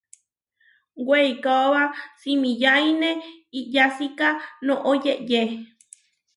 Weikáoba 1.07 1.83
simiyáine 2.19 3.09
iʼyásika 3.59 4.27
noʼó 4.65 4.91
yeʼyé. 5.03 5.41